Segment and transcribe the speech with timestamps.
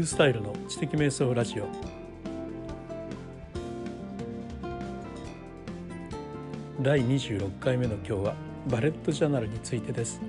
[0.00, 1.68] ュースタイルの知的瞑想ラジオ。
[6.82, 8.34] 第26回目の今日は
[8.68, 10.20] バレットジャーナルについてです。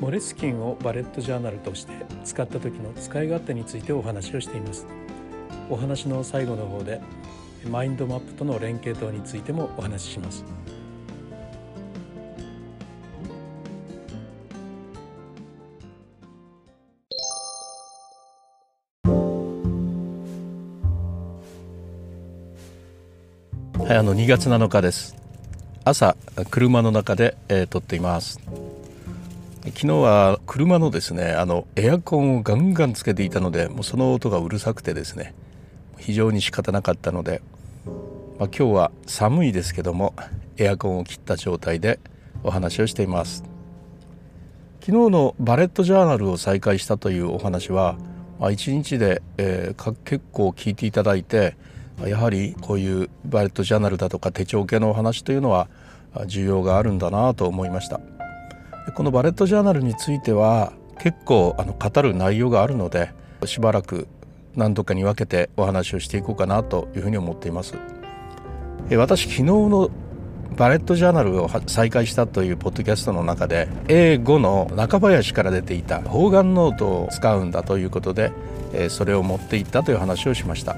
[0.00, 1.92] モレスキンをバレットジャーナルとして
[2.24, 4.86] 使った時の使い勝手についてお話をしています。
[5.70, 7.00] お話の最後の方で
[7.70, 10.44] マインドマップとの連携等についてもお話しします。
[23.90, 25.16] はい、あの2月7日です。
[25.84, 26.16] 朝
[26.48, 28.38] 車の中で、えー、撮っています。
[29.64, 35.34] 昨日は車のですねあのエアコンをガンガンつけていたのでもうその音がうるさくてですね
[35.98, 37.42] 非常に仕方なかったので、
[38.38, 40.14] まあ、今日は寒いですけども
[40.56, 41.98] エアコンを切った状態で
[42.44, 43.42] お話をしています
[44.78, 47.96] 昨日のバレットジャーナルを再開したというお話は、
[48.38, 51.56] まあ、1日で、えー、結構聞いていただいて
[52.06, 55.68] やはりこういうバレットジャーナルだとか手帳系のお話というのは
[56.26, 58.00] 需要があるんだなと思いました。
[58.94, 63.12] このバレットジャーナルについては結構あの語る内容があるので
[63.44, 64.08] しばらく
[64.56, 67.74] 何度かに分けてお話をしていこうかなというふうに思っています。
[68.90, 69.90] 私昨日の
[70.56, 78.32] バレットジャーナルを再開したというポッドキャストの中で英語の中林から出ていた方眼ノートを使うんだということで
[78.88, 80.76] それを持っていったという話をしました。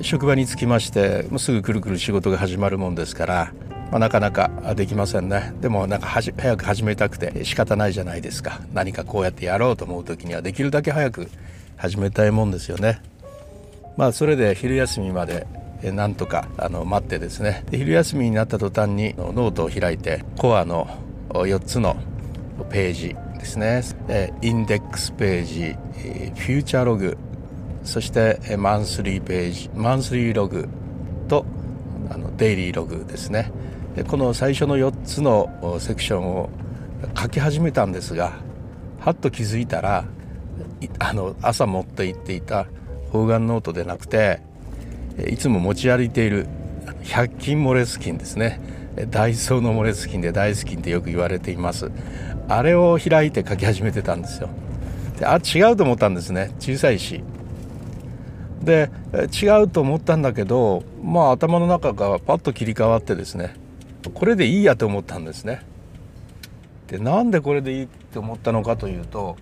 [0.00, 3.52] 職場に着きましてもうすぐくるくる仕事が始まるもんですから、
[3.90, 5.52] まあ、なかなかできませんね。
[5.60, 8.62] でもなんか早く始めたくて仕方ないじゃないですか。
[8.72, 11.28] 何かこうやってやろうと思う時にはできるだけ早く
[11.76, 13.02] 始めたいもんですよね。
[13.96, 15.46] まあそれで昼休みまで
[15.82, 17.64] なんとかあの待ってですね。
[17.70, 20.88] 昼休みになった途端にノートを開いてコアの
[21.30, 21.96] 4つの
[22.70, 23.82] ページですね。
[24.40, 27.18] インデックスページフューチャーログ
[27.84, 30.68] そしてマンスリーページマンスリーログ
[31.28, 31.44] と
[32.10, 33.50] あのデイリーログですね。
[34.08, 36.50] この最初の4つのセクションを
[37.16, 38.32] 書き始めたんですが
[39.00, 40.04] はっと気づいたら
[40.98, 42.66] あの朝持って行っていた
[43.10, 44.40] 方眼ノートでなくて
[45.28, 46.46] いつも持ち歩いている
[47.02, 48.60] 100均モレスキンですね。
[49.10, 51.90] ダイソーのモレスキンで大好きってよく言われています。
[52.48, 54.48] あれを開いて書き始めてたんですよ。
[55.18, 56.54] であ違うと思ったんですね。
[56.58, 57.22] 小さいし。
[58.62, 58.90] で
[59.42, 63.54] 違うと思ったんだけどまあ頭の中がパッと切り替わってですね
[64.14, 65.64] これでいいやと思ったんですね。
[66.88, 69.36] でなんでこれでいいって思ったのかというと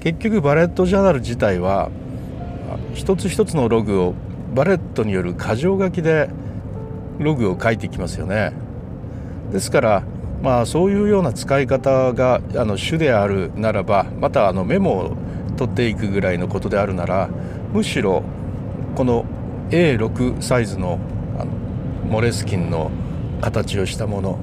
[0.00, 1.90] 結局バレットジャーナル自体は
[2.94, 4.14] 一つ一つのログを
[4.54, 6.30] バレットによる箇条書きで
[7.18, 8.52] ログを書いていきますよね。
[9.52, 10.02] ですから
[10.42, 15.16] まあそういうような使い方があの主であるならばまたあのメモを
[15.56, 17.28] 取っていくぐらいのことであるなら
[17.74, 18.22] むしろ
[18.94, 19.24] この
[19.70, 21.00] A6 サイズの
[21.36, 21.50] あの
[22.08, 22.92] モレスキンの
[23.40, 24.38] 形をしたもの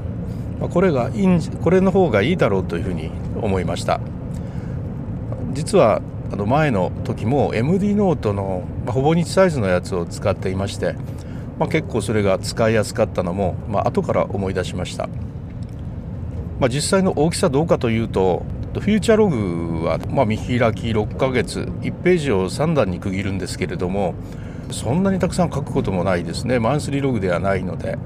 [0.70, 3.10] これがいいんこれの方がいいだろうというふうに
[3.42, 4.02] 思いました。
[5.54, 10.96] 実はあの前の時も MD ノートのまほぼ日サイズのやつを使っていまして、
[11.58, 15.08] まあ、結構それが使いやすかったのも、まあ後から思い出しました、
[16.60, 24.16] まあ、実際の大きさどうかというととフューチャーログは、まあ、見開き6ヶ月1ページを3段に区切るんですけれども
[24.72, 26.60] そんなにたくさん書くこともないですね。
[26.60, 27.98] マンスリーログではないので。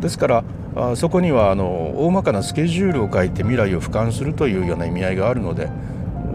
[0.00, 0.44] ですから
[0.74, 5.68] あそこにはあの大まかなスケジュールを書いて未来を俯瞰するというような意味合いがあるので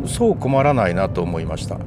[0.06, 1.80] そう困らないなと思いました。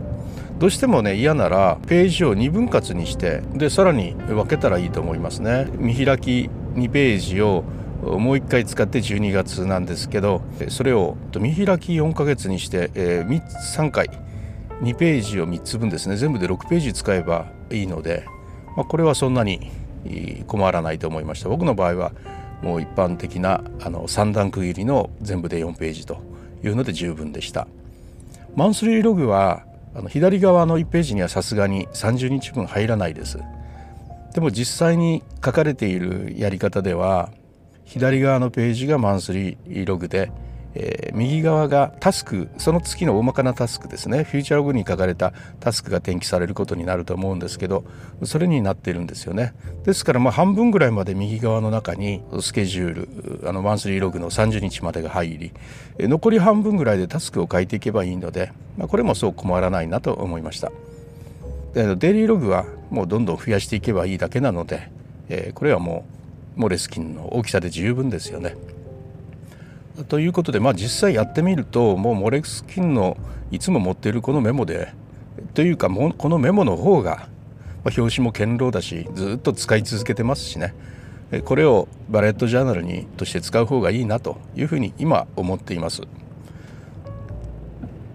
[0.58, 5.68] どうしてもね嫌ならページを2分割にしてでさらに分けたらいいと思いますね。
[5.76, 7.62] 見開き2ページを
[8.02, 13.42] もう1回使って12月なんですけどそれを見開き4ヶ月にして、えー、
[13.76, 14.08] 3回
[14.82, 16.16] 2ページを3つ分ですね。
[16.16, 18.24] 全部で6ページ使えばいいので、
[18.76, 19.72] まあ、これはそんなに
[20.46, 21.48] 困らないと思いました。
[21.48, 22.12] 僕の場合は
[22.62, 26.22] もう一般的なあの3段区切りの全部で4ページと
[26.62, 27.66] いうので十分でした。
[28.54, 29.64] マンスリーログは
[29.94, 33.38] あの左側の1ページにはさすがに30日分入らないです。
[34.34, 37.30] でも実際に書かれているやり方では
[37.88, 40.30] 左側のページがマンスリーログで、
[40.74, 44.24] えー、右側がタスクその月の大まかなタスクですね。
[44.24, 47.84] フューチャーログに書かれたタスクが転記されることになると思うんですけど
[48.24, 49.54] それになってるんですよね。
[49.84, 55.52] ですからまあ半分ぐらいまで右側の中にスケジュールあのマンスリーログの30日までが入り
[56.06, 60.70] 残り半分ぐらいでタスクを書いていけばいいので、まあ、これもそう困らないなと思いました。
[61.72, 64.90] デイリーログはもうどんどん増やしていけばいいだけなので、
[65.30, 66.17] えー、これはもう
[66.58, 68.56] モレスキンの大きさで十分ですよね。
[70.08, 73.16] ということで、まあ、実際やってみるともうモレスキンの
[73.50, 74.92] いつも持っているこのメモで
[75.54, 77.28] というかもこのメモの方が、
[77.84, 80.74] まあ、表紙も堅牢だしずっと使い続けてますしね。
[81.44, 86.02] これをバレットジャーナルにとして使う方がいいなというふうに今思っています。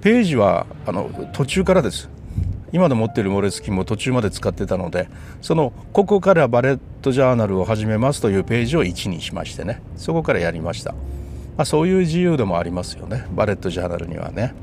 [0.02, 2.10] ページはあの途中からです。
[2.74, 5.08] 今の持っているモレスキンも途中まで使ってたので
[5.42, 9.82] そのここからバレットジャーナルを始めますというページを1にしましてね。
[9.96, 10.98] そこからやりました、ま
[11.60, 13.28] あ、そういう自由度もありますよね。
[13.32, 14.54] バレットジャーナルにはね。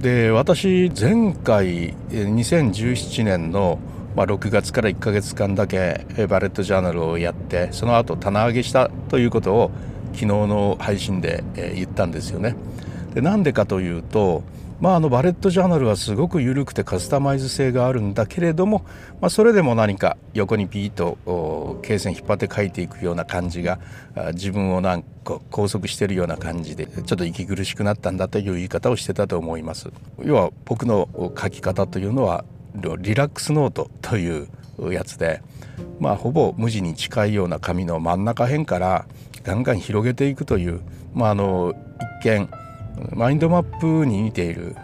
[0.00, 3.78] で私前回2017年の
[4.14, 9.70] まあ、6月から1ヶ月間だけバレットジャーナルをやってその後棚上げしたということを
[10.12, 12.54] 昨日の配信で言ったんですよね。
[13.14, 14.42] でなんでかというと
[14.82, 18.84] まあ、あのバレットジャーナルはすごく緩くてカスタマイズ性があるんだけれども、
[19.20, 21.18] まあ、それでも何か横にピーッと
[21.84, 23.78] 罫線引っ張って書いていくような感じが
[24.32, 29.92] 自分をなんか拘束しているような感じでちょっと息苦しくなったんだという言い方をしてたと思います。
[30.24, 31.08] 要は僕の
[31.40, 32.44] 書き方というのは
[32.74, 34.48] リラックスノートという
[34.92, 35.42] やつで、
[36.00, 39.06] まあ、ほぼ無地に近いような紙の真ん中辺から
[39.44, 40.80] ガンガン広げていくという、
[41.14, 41.72] まあ、あの
[42.20, 42.48] 一見
[43.12, 44.76] マインドマップに似ている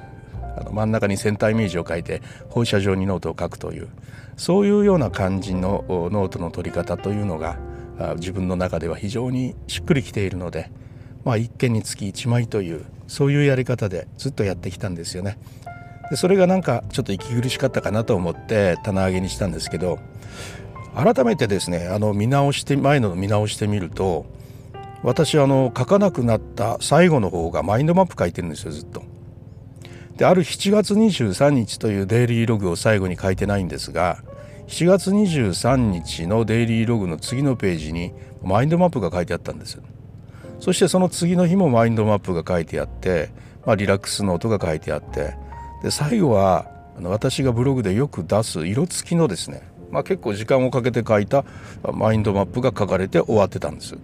[0.57, 3.89] あの真ん中にセンターイメージを書いて放射状にノートを書くという
[4.37, 7.59] そういうような感じのノートの取り方というのが
[8.17, 10.71] 自分の中では非常にしっくりきているので、
[11.25, 15.39] まあ、1件につき1枚というそういうやり方でずっとやってきたんですよね。
[16.11, 19.99] でそれがなんかちょっと息苦しかったかなと思って棚上げにしたんですけど
[20.95, 24.25] 改めてですねあの見直して前の見直してみると
[25.03, 29.03] 私あの書かなくなった最後の方がマインドマップ書いてるんですよずっと。
[30.17, 34.19] である7月23日というデイリーログを最後に書いてないんですが
[34.67, 38.13] 7月23日のデイリーログの次のページに
[38.43, 39.81] マインドマップが書いてあったんです
[40.59, 43.31] そしてその次の日もマインドマップが書いてあって、
[43.65, 45.37] まあ、リラックスノートが書いてあって
[45.85, 46.67] で最後は
[46.97, 49.63] あの私がブログでよく出す色付きのですね、
[49.93, 51.45] まあ、結構時間をかけて書いた
[51.93, 53.97] マインドマップが書かれて終わってたんです。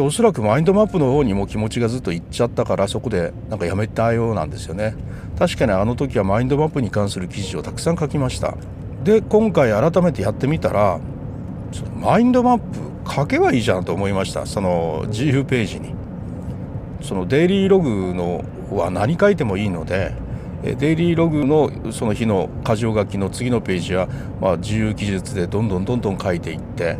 [0.00, 4.94] でおそらくマインドマップの方にも気持ちがずっといっちゃったからそこでなんかやめたようなんですよね。
[5.38, 8.56] 確かにあの時はマインドマップに関する記事をたくさん書きました。
[9.04, 11.00] で今回改めてやってみたら
[12.00, 12.58] マインドマッ
[13.04, 14.46] プ書けばいいじゃんと思いました。
[14.46, 15.94] その自由ページに。
[17.02, 20.14] そのデイリーログのは何書いてもいいので
[20.62, 24.08] デイリーログのその日の箇条書きの次のページは、
[24.40, 26.96] まあ、自由記述でどんどんどんどん書いていって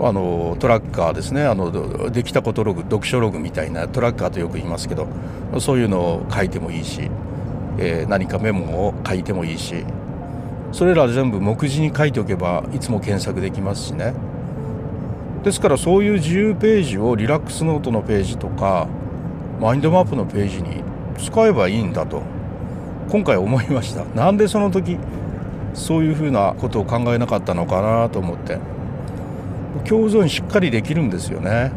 [0.00, 1.44] あのトラッカーですね。
[1.44, 5.08] あのできたことログ読書ログみたいなトラッカーとよく言いますけど
[5.60, 7.10] そういうのを書いてもいいし、
[7.78, 9.84] えー、何かメモを書いてもいいし
[10.72, 14.14] それら全部目次に書いておけばいつも検索できますしね。
[15.42, 18.88] ですからそういう自由ページをリラックスノートのページとか
[19.60, 20.82] マインドマップのページに
[21.16, 22.22] 使えばいいんだと
[23.08, 24.04] 今回思いました。
[24.04, 24.98] なんでその時
[25.74, 28.58] そういうふうなことを考えなかったのかなと思って。
[29.84, 31.72] 共存しっかりできるんですよね。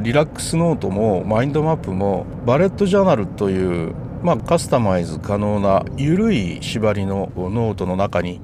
[0.00, 8.40] リラックスノートもマインドマップもバレットジャーナルという、まあ、カスタマイズ可能な緩い縛りのノートの中に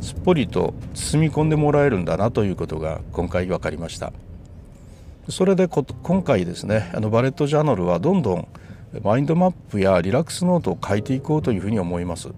[0.00, 4.12] すっぽりと包み込んでもらえるんだなということが今回分かりました
[5.28, 8.48] それで今回ですねあのバレットジャーナルはどんどん
[9.02, 12.30] マインドマップやリラックスノートを書いていこうというふうに思います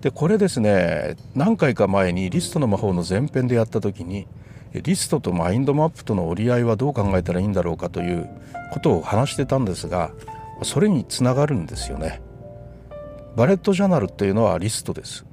[0.00, 4.26] でこれですね何回か前にリストの魔法の前編でやった時に
[4.72, 8.28] リストとマインドマップとの折り合いはどう考えたらいいんだろうかという
[8.72, 10.12] ことを話してたんですが
[10.62, 12.20] それにつながるんですよね。
[13.36, 15.24] バレットジャーナルっていうのはリストです。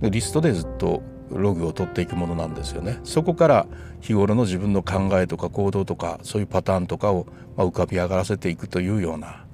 [0.00, 3.00] でリストでずっとログを取っていくものなんですよね。
[3.04, 3.66] そこから
[4.00, 9.44] 日頃の自分の考えとか行動とかそういうパターンとかを浮かび上がらせていくというような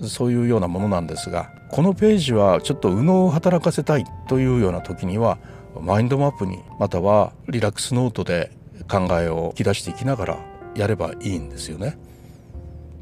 [0.00, 5.38] そういうようなものなんですがこのページはちょっと右脳を働かせたいというような時には
[5.80, 8.50] マインドマップにまたはリラックスノートで
[8.90, 10.38] 考えを引き出していきながら
[10.74, 11.96] やればいいんですよね。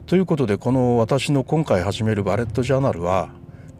[0.06, 3.30] ということでこの私の今回始めるバレットジャーナルは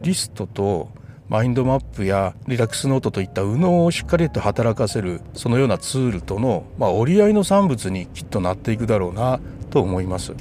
[0.01, 0.89] リストと
[1.29, 9.39] マインドマップやリラックスノートといった右脳をしっかりと働かせるそのようなツールとの、まあ、折り合いの産物にきっとなっていくだろうな
[9.71, 10.35] と思います。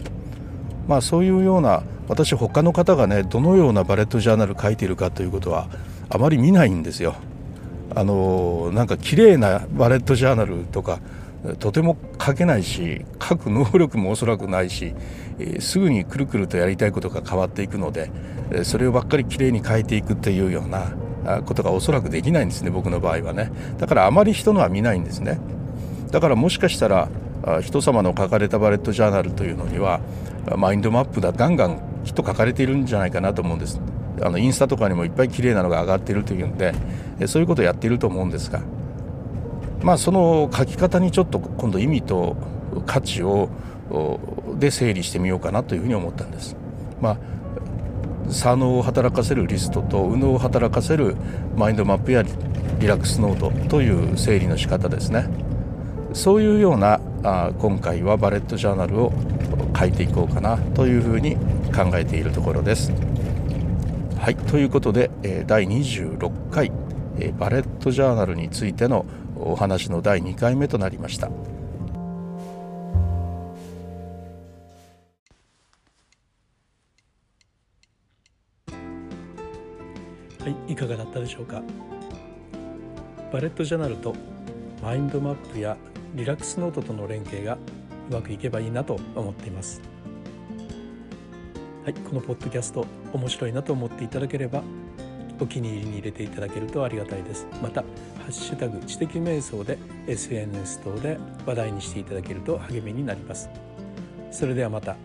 [0.89, 5.69] まあ、そういうような私他の方がねどのようなバレットジャーナル書いているかということは
[6.10, 7.15] あまり見ないんですよ。
[7.96, 11.00] あのなんか綺麗なバレットジャーナルとか
[11.60, 14.96] とても書けないし書く能力もおそらくないし、
[15.39, 18.12] え、すぐにくるくるとやりたいことが変わっていくので、
[18.51, 25.39] えそれをばっかりきれいに書いていくっていうようなことがおそらくできないんですね僕の場合はねだからあまり人のは見ないんですね
[26.12, 27.10] だからもしかしたら
[27.62, 30.01] 人様の書かれたバレットジャーナルというのには
[30.58, 33.79] マインドマップだガンガンきっと書かれているんじゃないかなと思うんです
[34.22, 36.74] あのインスタとかにもいっぱい綺麗なのが上がってるというんで
[37.27, 38.62] そういうことをやっていると思うんですが
[39.81, 42.36] まあその書き方にちょっと今度意味と
[42.86, 43.50] 価値を
[44.58, 46.55] で整理してみようかなというふうに思ったんです。
[47.01, 47.17] まあ
[48.29, 51.15] 左脳を働かせるリストと右脳を働かせる
[51.55, 52.24] マインドマップや
[52.79, 55.27] リラックスノートという整理の仕方ですね
[56.13, 59.11] そういうようなあ今回はバレットジャーナルを
[59.77, 61.35] 書いていこうかなというふうに
[61.75, 62.91] 考えているところです。
[64.17, 66.71] はいということで、え第26回、
[67.19, 69.05] えバレットジャーナルについての
[69.38, 71.29] お話の第2回目となりました。
[80.39, 81.61] はいいかがだったでしょうか
[83.31, 84.15] バレットジャーナルと
[84.81, 85.77] マインドマップや
[86.15, 87.57] リラックスノートとの連携が
[88.09, 89.81] うまくいけばいいなと思っています。
[91.83, 94.63] はいこのポッドキャスト面白いなと思っていただければ
[95.39, 97.47] お気に入りに入れていただけるとありがたいです。
[97.61, 97.81] また
[98.19, 103.49] 「ハッシュタグ知的瞑想」で SNS 等で話題にしていただけると励みになります。
[104.31, 104.97] それではまた。